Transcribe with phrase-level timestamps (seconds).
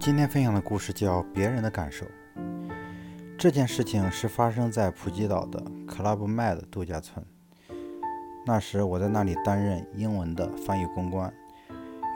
[0.00, 2.06] 今天分享的故事叫《别人的感受》。
[3.36, 7.24] 这件事情是发生在普吉岛的 Club Med 度假村。
[8.46, 11.32] 那时我在那里担任英文的翻译公关。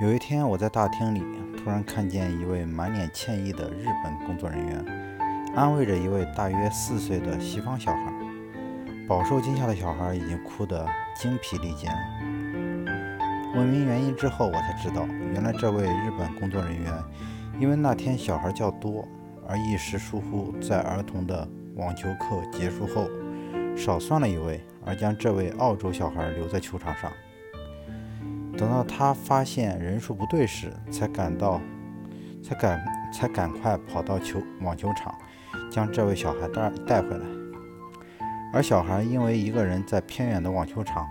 [0.01, 1.25] 有一天，我在大厅里
[1.57, 4.85] 突然看见一位满脸歉意的日本工作人员，
[5.57, 8.13] 安慰着一位大约四岁的西方小孩。
[9.09, 10.87] 饱受惊吓的小孩已经哭得
[11.17, 11.91] 精疲力尽。
[13.57, 16.93] 问明原因之后，我才知道，原来这位日本工作人员。
[17.59, 19.07] 因为那天小孩较多，
[19.47, 23.09] 而一时疏忽，在儿童的网球课结束后
[23.77, 27.13] 少算了一位，而将这位澳洲小孩留在球场上。
[28.57, 31.61] 等到他发现人数不对时，才赶到，
[32.43, 35.15] 才赶才赶快跑到球网球场，
[35.71, 37.25] 将这位小孩带带回来。
[38.53, 41.07] 而小孩因为一个人在偏远的网球场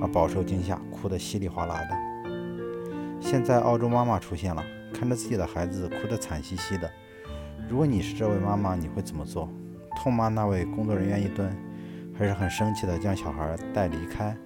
[0.00, 1.96] 而饱受惊吓，哭得稀里哗啦的。
[3.20, 4.64] 现在澳洲妈妈出现了。
[5.00, 6.90] 看着自己的孩子哭得惨兮兮的，
[7.70, 9.48] 如果你是这位妈妈，你会怎么做？
[9.96, 11.50] 痛骂那位工作人员一顿，
[12.18, 14.36] 还是很生气的将小孩带离开？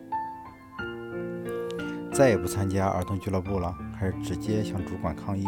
[2.12, 5.44] 再也不参加儿童俱乐部了，还是直接向主管抗议？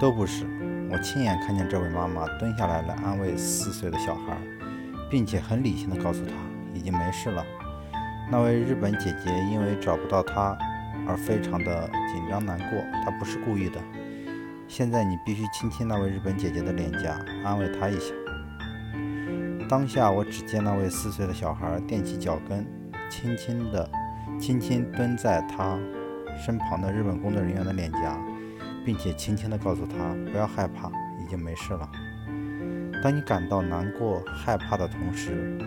[0.00, 0.46] 都不是，
[0.90, 4.36] 我亲眼看见这位妈妈蹲下来来安慰四岁的小孩，
[5.08, 6.32] 并且很理性的告诉他
[6.74, 7.46] 已经没事了。
[8.32, 10.58] 那位日本姐姐因为找不到他。
[11.06, 13.80] 而非常的紧张难过，他不是故意的。
[14.68, 18.14] 现在你必须亲亲那位日本姐姐的脸颊，安慰她一下。
[19.68, 22.66] 当下我只见那位四岁的小孩踮起脚跟，
[23.10, 23.90] 轻轻的
[24.38, 25.78] 轻轻蹲在他
[26.36, 28.18] 身旁的日本工作人员的脸颊，
[28.84, 30.88] 并且轻轻的告诉他不要害怕，
[31.22, 31.88] 已经没事了。
[33.02, 35.58] 当你感到难过、害怕的同时，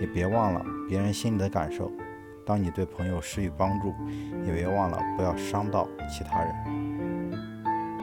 [0.00, 1.90] 也别忘了别人心里的感受。
[2.44, 3.94] 当你对朋友施予帮助，
[4.46, 6.93] 也别忘了不要伤到其他人。